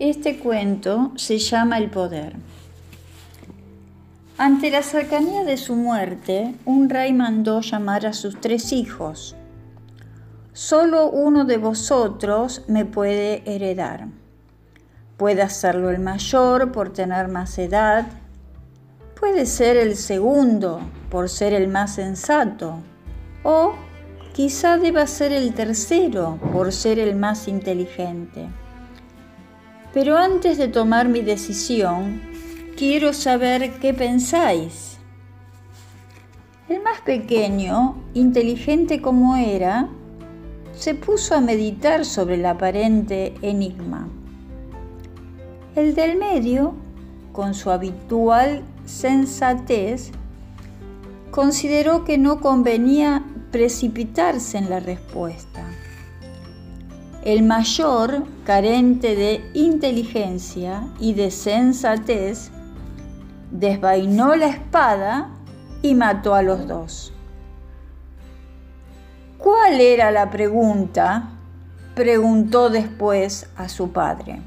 Este 0.00 0.38
cuento 0.38 1.12
se 1.16 1.36
llama 1.36 1.76
El 1.76 1.90
Poder. 1.90 2.34
Ante 4.38 4.70
la 4.70 4.82
cercanía 4.82 5.44
de 5.44 5.58
su 5.58 5.74
muerte, 5.74 6.54
un 6.64 6.88
rey 6.88 7.12
mandó 7.12 7.60
llamar 7.60 8.06
a 8.06 8.14
sus 8.14 8.40
tres 8.40 8.72
hijos. 8.72 9.36
Solo 10.54 11.10
uno 11.10 11.44
de 11.44 11.58
vosotros 11.58 12.64
me 12.66 12.86
puede 12.86 13.42
heredar. 13.44 14.06
Puede 15.18 15.42
hacerlo 15.42 15.90
el 15.90 15.98
mayor 15.98 16.72
por 16.72 16.94
tener 16.94 17.28
más 17.28 17.58
edad. 17.58 18.06
Puede 19.20 19.44
ser 19.44 19.76
el 19.76 19.96
segundo 19.96 20.80
por 21.10 21.28
ser 21.28 21.52
el 21.52 21.68
más 21.68 21.96
sensato. 21.96 22.76
O 23.42 23.74
quizá 24.32 24.78
deba 24.78 25.06
ser 25.06 25.32
el 25.32 25.52
tercero 25.52 26.38
por 26.54 26.72
ser 26.72 26.98
el 26.98 27.16
más 27.16 27.48
inteligente. 27.48 28.48
Pero 29.92 30.16
antes 30.16 30.56
de 30.56 30.68
tomar 30.68 31.08
mi 31.08 31.20
decisión, 31.20 32.20
quiero 32.76 33.12
saber 33.12 33.78
qué 33.80 33.92
pensáis. 33.92 34.98
El 36.68 36.80
más 36.82 37.00
pequeño, 37.00 37.96
inteligente 38.14 39.02
como 39.02 39.36
era, 39.36 39.88
se 40.72 40.94
puso 40.94 41.34
a 41.34 41.40
meditar 41.40 42.04
sobre 42.04 42.36
el 42.36 42.46
aparente 42.46 43.34
enigma. 43.42 44.08
El 45.74 45.96
del 45.96 46.16
medio, 46.16 46.74
con 47.32 47.54
su 47.54 47.70
habitual 47.70 48.62
sensatez, 48.86 50.12
consideró 51.32 52.04
que 52.04 52.16
no 52.16 52.40
convenía 52.40 53.24
precipitarse 53.50 54.58
en 54.58 54.70
la 54.70 54.78
respuesta. 54.78 55.64
El 57.24 57.42
mayor, 57.42 58.24
carente 58.46 59.14
de 59.14 59.50
inteligencia 59.52 60.88
y 60.98 61.12
de 61.12 61.30
sensatez, 61.30 62.50
desvainó 63.50 64.34
la 64.36 64.46
espada 64.46 65.28
y 65.82 65.94
mató 65.94 66.34
a 66.34 66.42
los 66.42 66.66
dos. 66.66 67.12
¿Cuál 69.36 69.80
era 69.80 70.10
la 70.10 70.30
pregunta? 70.30 71.30
preguntó 71.94 72.70
después 72.70 73.50
a 73.56 73.68
su 73.68 73.90
padre. 73.90 74.40